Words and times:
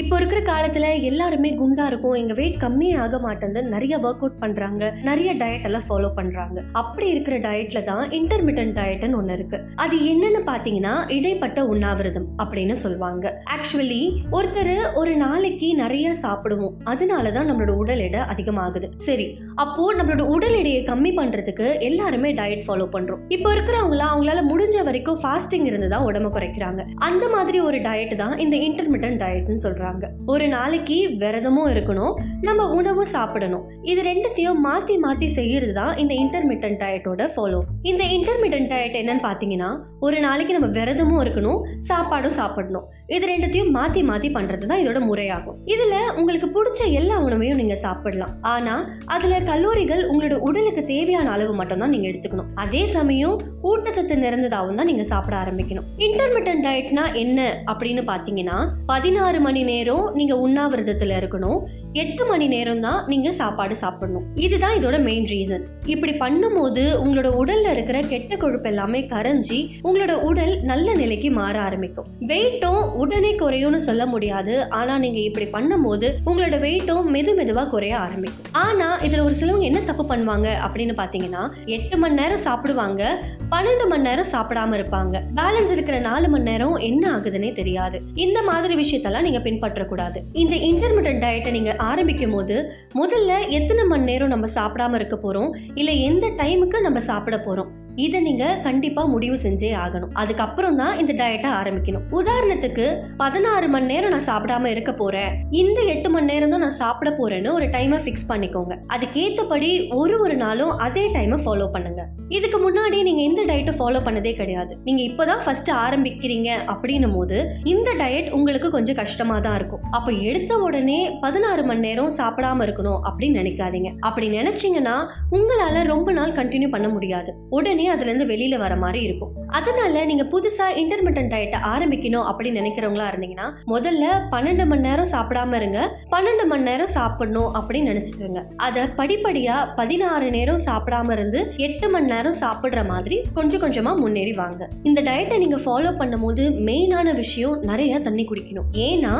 இப்போ 0.00 0.14
இருக்கிற 0.16 0.40
காலத்துல 0.50 0.86
எல்லாருமே 1.08 1.48
குண்டா 1.58 1.86
இருக்கும். 1.90 2.14
எங்க 2.20 2.34
வெயிட் 2.38 2.60
கம்மியே 2.62 2.94
ஆக 3.04 3.18
மாட்டேங்குது 3.24 3.62
நிறைய 3.72 3.94
ஒர்க் 3.98 4.22
அவுட் 4.22 4.38
பண்றாங்க. 4.42 4.84
நிறைய 5.08 5.30
டயட் 5.34 5.66
எல்லாம் 5.68 5.84
ஃபாலோ 5.88 6.08
பண்றாங்க. 6.18 6.62
அப்படி 6.80 7.06
இருக்கிற 7.14 7.36
டயட்ல 7.46 7.80
தான் 7.88 8.04
இன்டர்மீடியன்ட் 8.18 8.74
டயட்னு 8.78 9.18
ஒண்ணு 9.20 9.34
இருக்கு. 9.38 9.58
அது 9.84 9.96
என்னன்னு 10.12 10.40
பாத்தீங்கன்னா 10.50 10.94
இடைப்பட்ட 11.16 11.66
உண்ணாவிரதம் 11.72 12.28
அப்படின்னு 12.44 12.76
சொல்லுவாங்க. 12.84 13.42
ஆக்சுவலி 13.56 14.00
ஒருத்தர் 14.38 14.72
ஒரு 15.00 15.16
நாளைக்கு 15.16 15.68
நிறைய 15.82 16.14
சாப்பிடுவோம். 16.22 16.74
அதனாலதான் 16.92 17.48
நம்மளோட 17.50 17.74
உடல் 17.82 17.98
எடை 17.98 18.20
அதிகமாகுது. 18.34 18.90
சரி 19.08 19.28
அப்போ 19.54 19.86
நம்மளோட 19.98 20.26
உடல் 20.36 20.56
எடையை 20.60 20.82
கம்மி 20.90 21.12
பண்றதுக்கு 21.20 21.68
எல்லாருமே 21.90 22.32
டயட் 22.40 22.66
ஃபாலோ 22.68 22.88
பண்றோம். 22.96 23.22
இப்போ 23.28 23.50
இருக்கிறவங்கள 23.54 24.06
அவங்களால 24.12 24.46
முடிஞ்ச 24.52 24.84
வரைக்கும் 24.90 25.20
ஃபாஸ்டிங் 25.24 25.68
இருந்து 25.72 25.88
தான் 25.88 26.08
உடம்பு 26.10 26.32
குறைக்கிறாங்க. 26.38 26.80
அந்த 27.10 27.28
மாதிரி 27.36 27.60
ஒரு 27.60 27.78
டயட் 27.88 28.16
தான் 28.24 28.36
இந்த 28.38 28.56
இன்டர்மீடியன்ட் 28.56 29.22
டயட்னு 29.24 29.62
சொல்றாங்க. 29.62 29.80
ஒரு 30.26 30.48
நாளைக்கு 30.48 31.08
விரதமும் 31.18 31.70
இருக்கணும் 31.74 32.14
நம்ம 32.40 32.70
உணவும் 32.70 33.04
சாப்பிடணும். 33.04 33.64
இது 33.82 34.02
ரெண்டுத்தையும் 34.02 34.60
மாத்தி 34.64 34.94
மாத்தி 35.04 35.26
செய்யறது 35.26 35.72
தான் 35.72 35.96
இந்த 35.96 36.14
இன்டர்மீடியன் 36.14 36.78
டயட்டோட 36.82 37.28
ஃபாலோ 37.36 37.60
இந்த 37.82 38.04
இன்டர்மீடியன் 38.04 38.68
டயட் 38.72 38.98
என்னன்னு 39.00 39.24
பாத்தீங்கன்னா 39.28 39.70
ஒரு 40.00 40.20
நாளைக்கு 40.20 40.58
நம்ம 40.58 40.80
விரதமும் 40.80 41.22
இருக்கணும் 41.24 41.60
சாப்பாடும் 41.88 42.36
சாப்பிடணும். 42.40 42.86
இது 43.16 43.24
ரெண்டுத்தையும் 43.32 43.72
மாத்தி 43.78 44.02
மாத்தி 44.10 44.30
பண்றது 44.36 44.70
தான் 44.72 44.82
இதோட 44.84 45.00
முறையாகும். 45.08 45.58
இதுல 45.74 45.94
உங்களுக்கு 46.18 46.50
பிடிச்ச 46.58 46.90
எல்லா 47.00 47.18
உணவையும் 47.28 47.60
நீங்க 47.62 47.78
சாப்பிடலாம். 47.86 48.36
ஆனா 48.54 48.76
அதுல 49.16 49.40
கல்லூரிகள் 49.50 50.04
உங்களோட 50.12 50.38
உடலுக்கு 50.50 50.84
தேவையான 50.94 51.30
அளவு 51.36 51.54
மட்டும்தான் 51.62 51.94
நீங்கள் 51.94 52.00
நீங்க 52.02 52.12
எடுத்துக்கணும். 52.12 52.50
அதே 52.62 52.82
சமயம் 52.94 53.36
ஊட்டச்சத்து 53.70 54.14
நிறைந்ததாகவும் 54.22 54.78
தான் 54.80 54.88
நீங்க 54.90 55.04
சாப்பிட 55.10 55.34
ஆரம்பிக்கணும். 55.42 55.86
இன்டர்மீடியன்ட் 56.06 56.64
டயட்னா 56.66 57.04
என்ன 57.14 57.38
அப்படின்னு 57.72 58.02
பாத்தீங்கன்னா 58.10 58.56
பதினாறு 58.86 59.40
மணி 59.46 59.62
நேரம் 59.70 60.06
நீங்க 60.18 60.34
உண்ணாவிரதத்துல 60.46 61.18
இருக்கணும். 61.20 61.58
எட்டு 61.92 62.26
மணி 62.26 62.46
நேரம் 62.46 62.80
தான் 62.80 63.04
நீங்க 63.06 63.32
சாப்பாடு 63.32 63.76
சாப்பிடணும். 63.76 64.26
இதுதான் 64.34 64.76
இதோட 64.78 65.02
மெயின் 65.02 65.24
ரீசன் 65.24 65.64
இப்படி 65.86 66.12
பண்ணும்போது 66.12 66.82
உங்களோட 67.04 67.28
உடல்ல 67.40 67.70
இருக்கிற 67.70 68.00
கெட்ட 68.00 68.36
கொழுப்பு 68.36 68.68
எல்லாமே 68.68 69.00
கரைஞ்சி 69.00 69.58
உங்களோட 69.82 70.12
உடல் 70.28 70.60
நல்ல 70.62 70.94
நிலைக்கு 70.94 71.30
மாற 71.30 71.60
ஆரம்பிக்கும். 71.60 72.06
வெயிட்டும் 72.26 72.82
உடனே 72.92 73.32
குறையும்னு 73.34 73.76
சொல்ல 73.76 74.06
முடியாது. 74.06 74.68
ஆனா 74.68 74.98
நீங்க 74.98 75.18
இப்படி 75.18 75.46
பண்ணும்போது 75.46 76.10
உங்களோட 76.26 76.58
வெயிட்டும் 76.60 77.10
மெது 77.14 77.34
மெதுவா 77.40 77.68
குறைய 77.68 77.98
ஆரம்பிக்கும். 77.98 78.48
ஆனா 78.52 78.98
இதுல 79.00 79.24
ஒரு 79.24 79.34
சிலவங்க 79.40 79.60
என்ன 79.60 79.80
தப்பு 79.80 80.06
பண்ணுவாங்க 80.14 80.48
அப்படின்னு 80.66 80.96
பாத்தீங்கன்னா 81.02 81.50
எட்டு 81.66 81.98
மணி 81.98 82.14
நேரம் 82.14 82.44
சாப்பிடுவாங்க 82.48 83.02
பன்னெண்டு 83.50 83.86
மணி 83.88 84.02
நேரம் 84.02 84.32
சாப்பிடாம 84.32 84.76
இருப்பாங்க. 84.80 85.22
பேலன்ஸ் 85.34 85.70
இருக்கிற 85.70 85.98
நாலு 85.98 86.28
மணி 86.28 86.42
நேரம் 86.42 86.76
என்ன 86.76 87.04
ஆகுதுன்னே 87.16 87.52
தெரியாது. 87.52 88.00
இந்த 88.14 88.42
மாதிரி 88.42 88.74
விஷயத்தெல்லாம் 88.82 89.26
நீங்க 89.28 89.38
பின்பற்றக்கூடாது. 89.38 90.18
இந்த 90.32 90.56
இன்டர்மீடியட் 90.56 91.22
டயட்டை 91.26 91.50
நீங்க 91.50 91.76
ஆரம்பிக்கும் 91.82 92.32
போது 92.32 92.56
முதல்ல 92.94 93.48
எத்தனை 93.48 93.84
மணி 93.84 94.02
நேரம் 94.02 94.28
நம்ம 94.28 94.46
சாப்பிடாம 94.54 94.94
இருக்க 94.94 95.16
போறோம்? 95.22 95.50
இல்ல 95.74 95.90
எந்த 95.90 96.26
டைமுக்கு 96.26 96.80
நம்ம 96.80 97.00
சாப்பிட 97.00 97.36
போறோம்? 97.36 97.70
இதை 97.96 98.20
நீங்க 98.20 98.60
கண்டிப்பா 98.62 99.04
முடிவு 99.04 99.36
செஞ்சே 99.36 99.70
ஆகணும். 99.84 100.12
அதுக்கப்புறம் 100.12 100.76
தான் 100.76 100.98
இந்த 100.98 101.12
டயட்டை 101.12 101.50
ஆரம்பிக்கணும். 101.60 102.04
உதாரணத்துக்கு 102.10 103.02
பதினாறு 103.16 103.68
மணி 103.68 103.86
நேரம் 103.86 104.10
நான் 104.10 104.28
சாப்பிடாம 104.30 104.66
இருக்க 104.66 104.92
போறேன். 104.92 105.46
இந்த 105.50 105.80
எட்டு 105.80 106.10
மணி 106.10 106.24
நேரம் 106.24 106.50
தான் 106.50 106.60
நான் 106.60 106.70
சாப்பிட 106.70 107.16
போறேன்னு 107.18 107.52
ஒரு 107.52 107.64
டைமை 107.64 107.98
ஃபிக்ஸ் 108.04 108.28
பண்ணிக்கோங்க. 108.28 108.76
அதுக்கேத்தபடி 108.88 109.94
ஒரு 109.94 110.20
ஒரு 110.20 110.36
நாளும் 110.36 110.78
அதே 110.78 111.08
டைமை 111.08 111.38
ஃபாலோ 111.44 111.68
பண்ணுங்க. 111.72 112.02
இதுக்கு 112.28 112.58
முன்னாடி 112.58 113.02
நீங்க 113.02 113.22
இந்த 113.22 113.42
டயட்டை 113.42 113.74
ஃபாலோ 113.78 114.00
பண்ணதே 114.04 114.34
கிடையாது. 114.34 114.78
நீங்க 114.84 115.02
இப்போதான் 115.02 115.42
ஃபர்ஸ்ட் 115.44 115.70
ஆரம்பிக்கிறீங்க 115.70 116.50
அப்படின்னும் 116.66 117.16
போது 117.16 117.54
இந்த 117.64 117.90
டயட் 117.92 118.30
உங்களுக்கு 118.30 118.70
கொஞ்சம் 118.70 118.96
கஷ்டமா 118.96 119.38
தான் 119.38 119.54
இருக்கும். 119.54 119.82
அப்ப 119.90 120.12
எடுத்த 120.12 120.58
உடனே 120.58 121.18
பதினாறு 121.20 121.64
மணி 121.64 121.80
நேரம் 121.80 122.10
சாப்பிடாம 122.10 122.64
இருக்கணும் 122.66 123.00
அப்படின்னு 123.08 123.38
நினைக்காதீங்க. 123.42 123.92
அப்படி 124.00 124.28
நினைச்சீங்கன்னா 124.38 124.96
உங்களால 125.30 125.84
ரொம்ப 125.84 126.12
நாள் 126.12 126.32
கண்டினியூ 126.32 126.70
பண்ண 126.70 126.88
முடியாது. 126.88 127.32
உடனே 127.50 127.81
உடனே 127.82 127.92
அதுலேருந்து 127.94 128.26
வெளியில் 128.30 128.62
வர 128.62 128.72
மாதிரி 128.82 129.00
இருக்கும். 129.06 129.30
அதனால 129.58 130.02
நீங்கள் 130.08 130.28
புதுசாக 130.32 130.76
இன்டர்மீடியன்ட் 130.80 131.32
டயட்டை 131.34 131.58
ஆரம்பிக்கணும் 131.72 132.26
அப்படின்னு 132.30 132.60
நினைக்கிறவங்களா 132.60 133.06
இருந்தீங்கன்னா 133.12 133.46
முதல்ல 133.72 134.04
பன்னெண்டு 134.34 134.64
மணி 134.70 134.84
நேரம் 134.88 135.10
சாப்பிடாம 135.14 135.56
இருங்க. 135.60 135.78
பன்னெண்டு 136.12 136.44
மணி 136.52 136.64
நேரம் 136.68 136.92
சாப்பிடணும் 136.96 137.50
அப்படின்னு 137.58 137.90
நினச்சிட்டு 137.92 138.24
இருங்க 138.24 138.42
அதை 138.66 138.82
படிப்படியாக 139.00 139.64
பதினாறு 139.78 140.28
நேரம் 140.36 140.60
சாப்பிடாம 140.68 141.12
இருந்து 141.16 141.40
எட்டு 141.66 141.88
மணி 141.94 142.08
நேரம் 142.14 142.38
சாப்பிட்ற 142.44 142.82
மாதிரி 142.92 143.18
கொஞ்சம் 143.38 143.62
கொஞ்சமாக 143.64 144.02
முன்னேறி 144.02 144.34
வாங்க. 144.42 144.68
இந்த 144.90 145.00
டயட்டை 145.08 145.38
நீங்கள் 145.44 145.64
ஃபாலோ 145.64 145.92
பண்ணும்போது 146.02 146.44
மெயினான 146.68 147.14
விஷயம் 147.22 147.58
நிறைய 147.70 148.00
தண்ணி 148.06 148.26
குடிக்கணும். 148.30 148.68
ஏன்னா 148.88 149.12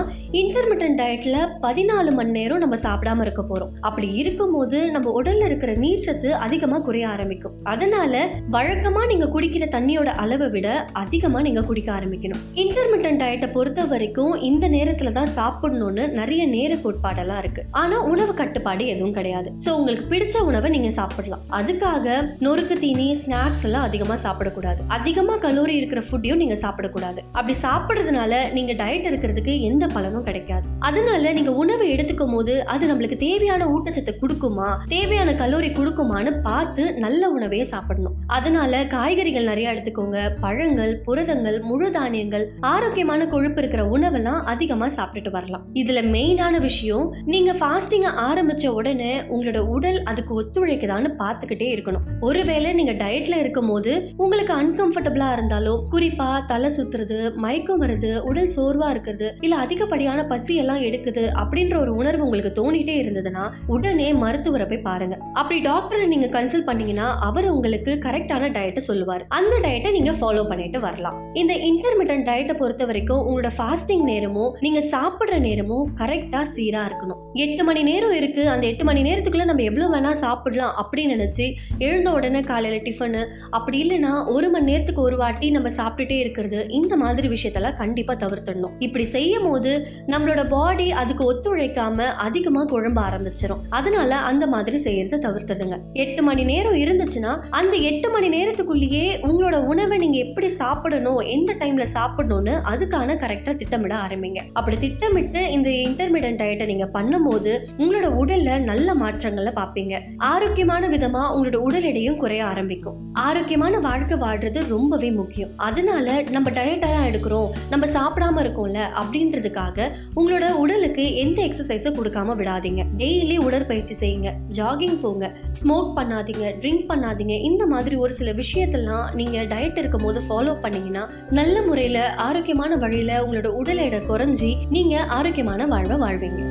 இன்டர்மீடியன்ட் 0.43 1.01
டயட்டில் 1.03 1.41
பதினாலு 1.67 2.13
மணி 2.21 2.35
நேரம் 2.39 2.63
நம்ம 2.65 2.79
சாப்பிடாம 2.87 3.27
இருக்க 3.27 3.45
போகிறோம் 3.51 3.75
அப்படி 3.89 4.11
இருக்கும்போது 4.23 4.79
நம்ம 4.97 5.11
உடலில் 5.21 5.49
இருக்கிற 5.51 5.73
நீர்ச்சத்து 5.85 6.31
அதிகமாக 6.47 6.83
குறைய 6.89 7.07
ஆரம்பிக்கும். 7.15 7.57
அதனால 7.73 8.11
வழக்கமா 8.55 9.03
நீங்க 9.11 9.27
குடிக்கிற 9.35 9.65
தண்ணியோட 9.75 10.11
அளவை 10.23 10.47
விட 10.55 10.69
அதிகமா 11.03 11.39
நீங்க 11.47 11.61
குடிக்க 11.69 11.89
ஆரம்பிக்கணும். 11.99 12.41
இன்டர்மீடியன்ட் 12.63 13.21
டயட்டை 13.23 13.49
பொறுத்த 13.55 13.85
வரைக்கும் 13.93 14.35
இந்த 14.49 14.65
நேரத்துல 14.75 15.11
தான் 15.19 15.31
சாப்பிடணும்னு 15.37 16.05
நிறைய 16.19 16.43
நேர 16.55 16.73
கோட்பாடெல்லாம் 16.83 17.41
இருக்கு. 17.43 17.63
ஆனா 17.83 17.97
உணவு 18.13 18.33
கட்டுப்பாடு 18.41 18.87
எதுவும் 18.95 19.15
கிடையாது. 19.19 19.51
சோ 19.65 19.69
உங்களுக்கு 19.79 20.07
பிடிச்ச 20.13 20.43
உணவை 20.49 20.71
நீங்க 20.75 20.91
சாப்பிடலாம். 20.99 21.45
அதுக்காக 21.59 22.17
நொறுக்கு 22.47 22.77
தீனி 22.83 23.07
ஸ்நாக்ஸ் 23.23 23.65
எல்லாம் 23.69 23.87
அதிகமா 23.89 24.17
சாப்பிடக்கூடாது. 24.27 24.83
அதிகமா 24.99 25.37
கலோரி 25.47 25.77
இருக்கிற 25.81 26.03
ஃபுட்டையும் 26.09 26.43
நீங்க 26.43 26.59
சாப்பிடக்கூடாது. 26.65 27.23
அப்படி 27.39 27.57
சாப்பிடுறதுனால 27.65 28.43
நீங்க 28.59 28.75
டயட் 28.83 29.09
இருக்கிறதுக்கு 29.13 29.55
எந்த 29.71 29.87
பலனும் 29.97 30.27
கிடைக்காது. 30.29 30.69
அதனால 30.91 31.33
நீங்க 31.41 31.55
உணவை 31.65 31.89
எடுத்துக்கும் 31.95 32.37
போது 32.39 32.57
அது 32.75 32.93
நம்மளுக்கு 32.93 33.21
தேவையான 33.27 33.71
ஊட்டச்சத்தை 33.77 34.17
கொடுக்குமா 34.21 34.69
தேவையான 34.95 35.37
கலோரி 35.43 35.73
கொடுக்குமான்னு 35.81 36.35
பார்த்து 36.51 36.85
நல்ல 37.07 37.23
உணவையே 37.39 37.67
சாப்பிடணும். 37.75 38.19
அதனால 38.43 38.87
காய்கறிகள் 38.87 39.45
நிறைய 39.45 39.73
எடுத்துக்கோங்க. 39.73 40.31
பழங்கள் 40.41 41.01
புரதங்கள் 41.05 41.61
முழு 41.61 41.91
தானியங்கள் 41.91 42.53
ஆரோக்கியமான 42.61 43.27
கொழுப்பு 43.27 43.59
இருக்கிற 43.63 43.83
உணவெல்லாம் 43.89 44.41
அதிகமா 44.43 44.87
சாப்பிட்டுட்டு 44.87 45.31
வரலாம். 45.31 45.65
இதுல 45.75 46.01
மெயினான 46.15 46.61
விஷயம் 46.61 47.15
நீங்க 47.25 47.53
ஃபாஸ்டிங்க 47.53 48.09
ஆரம்பிச்ச 48.23 48.67
உடனே 48.67 49.21
உங்களோட 49.21 49.59
உடல் 49.59 50.03
அதுக்கு 50.03 50.33
ஒத்துழைக்குதான்னு 50.43 51.11
பார்த்துக்கிட்டே 51.19 51.69
இருக்கணும். 51.75 52.07
ஒருவேளை 52.21 52.73
நீங்க 52.73 52.93
டயட்ல 52.93 53.37
இருக்கும் 53.37 53.69
போது 53.69 54.13
உங்களுக்கு 54.17 54.55
அன்கம்ஃபர்டபுளா 54.55 55.29
இருந்தாலோ 55.37 55.85
குறிப்பா 55.93 56.47
தலை 56.47 56.71
சுத்துறது 56.71 57.35
மயக்கம் 57.35 57.83
வருது 57.83 58.19
உடல் 58.19 58.53
சோர்வா 58.57 58.91
இருக்கிறது 58.91 59.35
இல்ல 59.41 59.57
அதிகப்படியான 59.57 60.25
பசி 60.25 60.57
எல்லாம் 60.57 60.83
எடுக்குது 60.83 61.27
அப்படின்ற 61.45 61.79
ஒரு 61.81 61.95
உணர்வு 61.95 62.25
உங்களுக்கு 62.25 62.53
தோணிட்டே 62.63 62.99
இருந்ததுன்னா 63.05 63.51
உடனே 63.67 64.13
மருத்துவரை 64.13 64.67
போய் 64.67 64.87
பாருங்க. 64.91 65.19
அப்படி 65.35 65.61
டாக்டரை 65.63 66.07
நீங்க 66.07 66.43
கன்சல்ட் 66.43 66.69
பண்ணீங்கன்னா 66.73 67.19
அவர் 67.21 67.49
உங்களுக்கு 67.49 67.99
கரெக்டான 68.33 68.51
டயட்டை 68.57 68.79
சொல்லுவார். 68.79 69.27
அந்த 69.29 69.59
டயட்டை 69.63 69.91
நீங்க 69.91 70.11
ஃபாலோ 70.11 70.49
பண்ணிட்டு 70.49 70.81
வரலாம். 70.81 71.35
இந்த 71.35 71.55
இன்டர்மீடியன் 71.55 72.25
டயட்டை 72.29 72.55
பொறுத்த 72.55 72.85
வரைக்கும் 72.85 73.29
உங்களோட 73.29 73.51
ஃபாஸ்டிங் 73.59 74.03
நேரமும் 74.03 74.57
நீங்க 74.61 74.81
சாப்பிடுற 74.97 75.39
நேரமும் 75.39 75.91
கரெக்டா 75.99 76.41
சீரா 76.55 76.81
இருக்கணும். 76.89 77.21
எட்டு 77.33 77.65
மணி 77.65 77.83
நேரம் 77.83 78.13
இருக்கு. 78.13 78.49
அந்த 78.49 78.67
எட்டு 78.67 78.85
மணி 78.85 79.03
நேரத்துக்குள்ள 79.03 79.45
நம்ம 79.45 79.63
எவ்வளவு 79.63 79.95
வேணா 79.95 80.13
சாப்பிடலாம் 80.13 80.75
அப்படின்னு 80.83 81.15
நினைச்சு 81.15 81.53
எழுந்த 81.79 82.13
உடனே 82.13 82.41
காலையில 82.41 82.83
டிஃபனு 82.83 83.27
அப்படி 83.51 83.79
இல்லைன்னா 83.83 84.27
ஒரு 84.27 84.49
மணி 84.49 84.65
நேரத்துக்கு 84.65 85.03
ஒரு 85.03 85.17
வாட்டி 85.17 85.51
நம்ம 85.51 85.69
சாப்பிட்டுட்டே 85.69 86.19
இருக்கிறது 86.19 86.67
இந்த 86.69 86.97
மாதிரி 86.97 87.29
விஷயத்தெல்லாம் 87.29 87.77
கண்டிப்பா 87.77 88.15
தவிர்த்துடணும். 88.15 88.75
இப்படி 88.79 89.05
செய்யும் 89.05 89.43
போது 89.43 89.87
நம்மளோட 90.07 90.49
பாடி 90.49 90.93
அதுக்கு 90.93 91.25
ஒத்துழைக்காம 91.33 91.99
அதிகமா 92.27 92.65
குழம்ப 92.65 93.01
ஆரம்பிச்சிடும் 93.09 93.63
அதனால 93.71 94.17
அந்த 94.17 94.47
மாதிரி 94.47 94.79
செய்யறத 94.79 95.21
தவிர்த்துடுங்க. 95.27 95.79
எட்டு 95.93 96.23
மணி 96.23 96.45
நேரம் 96.45 96.75
இருந்துச்சுன்னா 96.75 97.41
அந்த 97.51 97.77
எட்டு 97.77 98.11
மணி 98.11 98.22
நேரத்துக்குள்ளேயே 98.29 99.05
உங்களோட 99.23 99.57
உணவை 99.57 99.99
நீங்க 99.99 100.19
எப்படி 100.19 100.49
சாப்பிடணும் 100.49 101.19
எந்த 101.19 101.55
டைம்ல 101.55 101.87
சாப்பிடணும்னு 101.93 102.55
அதுக்கான 102.71 103.17
கரெக்டா 103.17 103.57
திட்டமிட 103.57 103.95
ஆரம்பிங்க. 103.95 104.41
அப்படி 104.53 104.77
திட்டமிட்டு 104.79 105.51
இந்த 105.51 105.71
இன்டர்மீடியன் 105.71 106.37
டயட்டை 106.37 106.65
நீங்க 106.65 106.89
பண்ணும்போது 106.95 107.59
உங்களோட 107.79 108.07
உடல்ல 108.23 108.59
நல்ல 108.59 108.95
மாற்றங்களை 108.95 109.53
பார்ப்பீங்க 109.57 110.01
ஆரோக்கியமான 110.17 110.89
விதமா 110.89 111.23
உங்களோட 111.37 111.57
உடல் 111.57 111.83
எடையும் 111.83 112.17
குறைய 112.17 112.45
ஆரம்பிக்கும். 112.45 113.11
ஆரோக்கியமான 113.13 113.79
வாழ்க்கை 113.79 114.19
வாழ்றது 114.19 114.69
ரொம்பவே 114.69 115.11
முக்கியம். 115.11 115.49
அதனால 115.57 116.23
நம்ம 116.31 116.51
டயட்டா 116.51 116.91
எடுக்கிறோம் 117.11 117.51
நம்ம 117.71 117.87
சாப்பிடாம 117.87 118.45
இருக்கோம்ல 118.45 118.81
அப்படின்றதுக்காக 119.03 119.91
உங்களோட 120.17 120.51
உடலுக்கு 120.51 121.15
எந்த 121.15 121.43
எக்ஸசைஸும் 121.43 121.97
கொடுக்காம 121.97 122.35
விடாதீங்க. 122.37 122.85
டெய்லி 122.97 123.45
உடற்பயிற்சி 123.45 123.95
செய்யுங்க. 123.95 124.33
ஜாகிங் 124.55 125.01
போங்க. 125.01 125.33
ஸ்மோக் 125.63 125.93
பண்ணாதீங்க 125.97 126.47
ட்ரிங்க் 126.61 126.85
பண்ணாதீங்க. 126.89 127.41
இந்த 127.43 127.67
மாதிரி 127.67 127.97
ஒரு 127.97 128.12
சில 128.13 128.33
விஷயத்தெல்லாம் 128.33 129.07
நீங்கள் 129.15 129.47
டயட் 129.47 129.79
இருக்கும் 129.83 130.05
போது 130.05 130.21
ஃபாலோ 130.29 130.55
பண்ணீங்கன்னா 130.61 131.05
நல்ல 131.31 131.63
முறையில் 131.63 132.03
ஆரோக்கியமான 132.27 132.77
வழியில் 132.77 133.15
உங்களோட 133.25 133.51
உடல் 133.61 133.83
எடை 133.87 134.01
குறைஞ்சி 134.11 134.51
நீங்கள் 134.71 135.09
ஆரோக்கியமான 135.19 135.67
வாழ்வை 135.67 135.99
வாழ்வீங்க. 136.05 136.43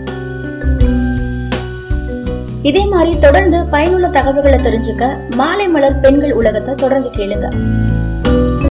இதே 2.69 2.83
மாதிரி 2.85 3.19
தொடர்ந்து 3.19 3.59
பயனுள்ள 3.65 4.07
தகவல்களை 4.07 4.59
தெரிஞ்சுக்க 4.65 5.05
மாலை 5.35 5.67
மலர் 5.67 5.99
பெண்கள் 5.99 6.33
உலகத்தை 6.33 6.75
தொடர்ந்து 6.75 7.09
கேளுங்க. 7.09 7.47